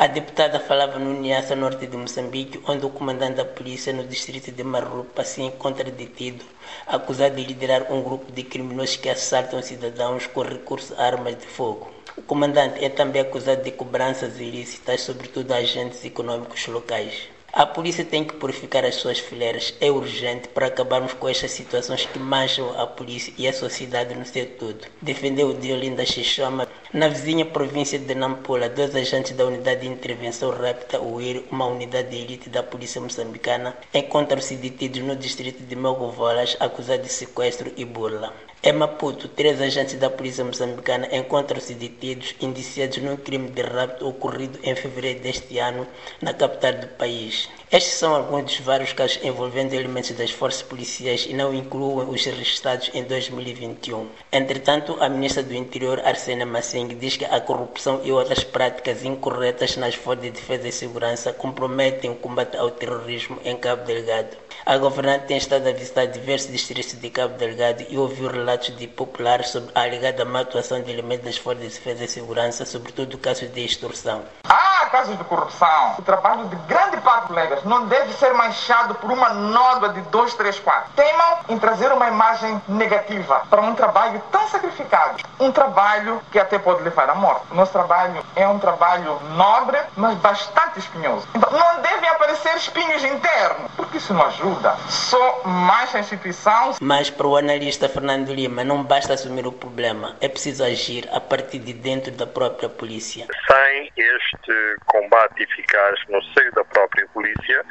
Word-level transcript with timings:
A 0.00 0.06
deputada 0.06 0.60
falava 0.60 0.96
no 0.96 1.12
Niassa 1.12 1.56
Norte 1.56 1.84
de 1.84 1.96
Moçambique, 1.96 2.62
onde 2.68 2.86
o 2.86 2.88
comandante 2.88 3.34
da 3.34 3.44
polícia 3.44 3.92
no 3.92 4.04
distrito 4.04 4.52
de 4.52 4.62
Marrupa 4.62 5.24
se 5.24 5.42
encontra 5.42 5.90
detido, 5.90 6.44
acusado 6.86 7.34
de 7.34 7.42
liderar 7.44 7.92
um 7.92 8.00
grupo 8.00 8.30
de 8.30 8.44
criminosos 8.44 8.94
que 8.94 9.08
assaltam 9.08 9.60
cidadãos 9.60 10.24
com 10.28 10.42
recurso 10.42 10.94
a 10.96 11.02
armas 11.04 11.36
de 11.36 11.46
fogo. 11.46 11.90
O 12.16 12.22
comandante 12.22 12.84
é 12.84 12.88
também 12.88 13.22
acusado 13.22 13.64
de 13.64 13.72
cobranças 13.72 14.38
ilícitas, 14.38 15.00
sobretudo 15.00 15.50
a 15.50 15.56
agentes 15.56 16.04
econômicos 16.04 16.64
locais. 16.68 17.37
A 17.50 17.64
polícia 17.64 18.04
tem 18.04 18.24
que 18.24 18.34
purificar 18.34 18.84
as 18.84 18.96
suas 18.96 19.18
fileiras. 19.18 19.74
É 19.80 19.90
urgente 19.90 20.48
para 20.48 20.66
acabarmos 20.66 21.14
com 21.14 21.28
estas 21.28 21.50
situações 21.50 22.04
que 22.04 22.18
mancham 22.18 22.78
a 22.78 22.86
polícia 22.86 23.32
e 23.38 23.48
a 23.48 23.52
sociedade 23.54 24.14
no 24.14 24.26
seu 24.26 24.46
todo. 24.46 24.86
Defendeu 25.00 25.54
Diolinda 25.54 26.04
Xixoma. 26.04 26.68
Na 26.92 27.08
vizinha 27.08 27.46
província 27.46 27.98
de 27.98 28.14
Nampula, 28.14 28.68
dois 28.68 28.94
agentes 28.94 29.32
da 29.32 29.46
Unidade 29.46 29.80
de 29.80 29.88
Intervenção 29.88 30.50
Rápida, 30.50 31.00
UIR, 31.00 31.44
uma 31.50 31.66
unidade 31.66 32.10
de 32.10 32.16
elite 32.16 32.50
da 32.50 32.62
polícia 32.62 33.00
moçambicana, 33.00 33.76
encontram-se 33.92 34.54
detidos 34.56 35.00
no 35.00 35.16
distrito 35.16 35.62
de 35.62 35.74
Mogovolas, 35.74 36.56
acusados 36.60 37.06
de 37.06 37.12
sequestro 37.12 37.72
e 37.76 37.84
burla. 37.84 38.32
Em 38.60 38.72
Maputo, 38.72 39.28
três 39.28 39.60
agentes 39.60 39.94
da 39.94 40.10
polícia 40.10 40.44
moçambicana 40.44 41.08
encontram-se 41.14 41.74
detidos, 41.74 42.34
indiciados 42.40 42.98
num 42.98 43.16
crime 43.16 43.50
de 43.50 43.62
rapto 43.62 44.08
ocorrido 44.08 44.58
em 44.64 44.74
fevereiro 44.74 45.20
deste 45.20 45.58
ano 45.60 45.86
na 46.20 46.34
capital 46.34 46.72
do 46.72 46.88
país. 46.88 47.37
Estes 47.70 47.98
são 47.98 48.14
alguns 48.14 48.44
dos 48.44 48.60
vários 48.60 48.94
casos 48.94 49.20
envolvendo 49.22 49.74
elementos 49.74 50.10
das 50.12 50.30
forças 50.30 50.62
policiais 50.62 51.26
e 51.28 51.34
não 51.34 51.52
incluem 51.52 52.08
os 52.08 52.24
registrados 52.24 52.90
em 52.94 53.04
2021. 53.04 54.08
Entretanto, 54.32 54.96
a 55.00 55.08
ministra 55.10 55.42
do 55.42 55.54
Interior, 55.54 56.00
Arsena 56.02 56.46
Massing, 56.46 56.88
diz 56.98 57.18
que 57.18 57.26
a 57.26 57.38
corrupção 57.42 58.00
e 58.02 58.10
outras 58.10 58.42
práticas 58.42 59.04
incorretas 59.04 59.76
nas 59.76 59.94
forças 59.94 60.24
de 60.24 60.30
defesa 60.30 60.66
e 60.66 60.72
segurança 60.72 61.30
comprometem 61.30 62.10
o 62.10 62.14
combate 62.14 62.56
ao 62.56 62.70
terrorismo 62.70 63.38
em 63.44 63.54
Cabo 63.54 63.84
Delgado. 63.84 64.34
A 64.64 64.78
governante 64.78 65.26
tem 65.26 65.36
estado 65.36 65.68
a 65.68 65.72
visitar 65.72 66.06
diversos 66.06 66.50
distritos 66.50 66.98
de 66.98 67.10
Cabo 67.10 67.36
Delgado 67.36 67.84
e 67.90 67.98
ouviu 67.98 68.28
relatos 68.28 68.74
de 68.76 68.86
populares 68.86 69.48
sobre 69.48 69.70
a 69.74 69.82
alegada 69.82 70.24
má 70.24 70.40
atuação 70.40 70.82
de 70.82 70.90
elementos 70.90 71.26
das 71.26 71.36
forças 71.36 71.62
de 71.64 71.68
defesa 71.68 72.04
e 72.04 72.08
segurança, 72.08 72.64
sobretudo 72.64 73.18
casos 73.18 73.52
de 73.52 73.62
extorsão. 73.62 74.24
Há 74.44 74.67
casos 74.90 75.16
de 75.16 75.24
corrupção. 75.24 75.94
O 75.98 76.02
trabalho 76.02 76.44
de 76.46 76.56
grande 76.66 76.96
parte 76.98 77.20
dos 77.20 77.28
colegas 77.28 77.64
não 77.64 77.86
deve 77.86 78.12
ser 78.14 78.32
manchado 78.34 78.94
por 78.96 79.10
uma 79.10 79.30
nódoa 79.30 79.90
de 79.90 80.00
dois, 80.02 80.34
três, 80.34 80.58
quatro. 80.58 80.90
Temam 80.94 81.38
em 81.48 81.58
trazer 81.58 81.92
uma 81.92 82.08
imagem 82.08 82.60
negativa 82.68 83.42
para 83.48 83.60
um 83.60 83.74
trabalho 83.74 84.20
tão 84.30 84.48
sacrificado. 84.48 85.22
Um 85.38 85.52
trabalho 85.52 86.20
que 86.32 86.38
até 86.38 86.58
pode 86.58 86.82
levar 86.82 87.08
à 87.08 87.14
morte. 87.14 87.46
O 87.50 87.54
nosso 87.54 87.72
trabalho 87.72 88.24
é 88.34 88.46
um 88.46 88.58
trabalho 88.58 89.20
nobre, 89.36 89.78
mas 89.96 90.16
bastante 90.18 90.78
espinhoso. 90.78 91.26
Então, 91.34 91.50
não 91.50 91.80
devem 91.80 92.08
aparecer 92.08 92.56
espinhos 92.56 93.04
internos, 93.04 93.70
porque 93.76 93.98
isso 93.98 94.12
não 94.12 94.26
ajuda. 94.26 94.76
Só 94.88 95.42
mancha 95.44 95.98
a 95.98 96.00
instituição. 96.00 96.74
Mas 96.80 97.10
para 97.10 97.26
o 97.26 97.36
analista 97.36 97.88
Fernando 97.88 98.32
Lima, 98.32 98.64
não 98.64 98.82
basta 98.82 99.14
assumir 99.14 99.46
o 99.46 99.52
problema. 99.52 100.16
É 100.20 100.28
preciso 100.28 100.64
agir 100.64 101.08
a 101.12 101.20
partir 101.20 101.58
de 101.58 101.72
dentro 101.72 102.10
da 102.12 102.26
própria 102.26 102.68
polícia. 102.68 103.26
Sem 103.58 103.90
este 103.96 104.76
combate 104.86 105.42
eficaz 105.42 105.98
no 106.08 106.22
seio 106.22 106.52
da 106.52 106.64
própria 106.66 107.04
polícia, 107.08 107.64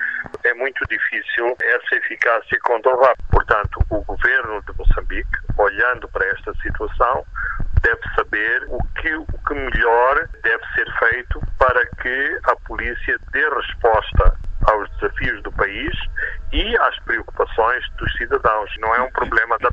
é 0.43 0.53
muito 0.55 0.85
difícil 0.89 1.55
essa 1.61 1.95
eficácia 1.95 2.59
controlar. 2.63 3.13
Portanto, 3.31 3.81
o 3.89 4.03
governo 4.03 4.61
de 4.63 4.77
Moçambique, 4.77 5.39
olhando 5.57 6.09
para 6.09 6.25
esta 6.27 6.53
situação, 6.61 7.23
deve 7.81 8.01
saber 8.17 8.65
o 8.67 8.79
que, 8.99 9.15
o 9.15 9.25
que 9.47 9.53
melhor 9.53 10.27
deve 10.43 10.63
ser 10.75 10.91
feito 10.99 11.41
para 11.57 11.85
que 12.01 12.39
a 12.43 12.55
polícia 12.67 13.17
dê 13.31 13.47
resposta 13.47 14.35
aos 14.67 14.89
desafios 14.97 15.41
do 15.43 15.51
país 15.53 15.95
e 16.51 16.77
às 16.79 16.99
preocupações 17.05 17.89
dos 17.97 18.11
cidadãos. 18.17 18.69
Não 18.79 18.93
é 18.93 19.01
um 19.01 19.11
problema 19.11 19.57
de 19.57 19.67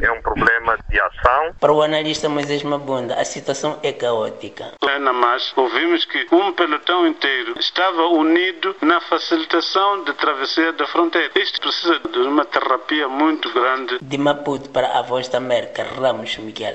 é 0.00 0.10
um 0.10 0.20
problema 0.20 0.78
de 0.90 1.00
ação. 1.00 1.52
Para 1.60 1.72
o 1.72 1.82
analista 1.82 2.28
Moisés 2.28 2.62
Mabunda, 2.62 3.14
a 3.14 3.24
situação 3.24 3.78
é 3.82 3.92
caótica. 3.92 4.72
Ainda 4.86 5.12
mais, 5.12 5.52
ouvimos 5.56 6.04
que 6.04 6.26
um 6.32 6.52
pelotão 6.52 7.06
inteiro 7.06 7.54
estava 7.58 8.06
unido 8.08 8.74
na 8.80 9.00
facilitação 9.00 10.04
de 10.04 10.12
travessia 10.14 10.72
da 10.72 10.86
fronteira. 10.86 11.30
Isto 11.36 11.60
precisa 11.60 11.98
de 11.98 12.18
uma 12.18 12.44
terapia 12.44 13.08
muito 13.08 13.52
grande. 13.52 13.98
De 14.00 14.18
Maputo 14.18 14.70
para 14.70 14.98
a 14.98 15.02
Voz 15.02 15.28
da 15.28 15.38
América, 15.38 15.84
Ramos 15.84 16.36
Miguel. 16.38 16.64